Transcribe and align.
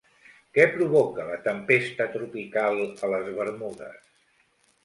Què 0.57 0.63
provoca 0.77 1.25
la 1.27 1.37
tempesta 1.49 2.09
tropical 2.15 2.81
a 3.07 3.11
les 3.15 3.31
Bermudes? 3.37 4.13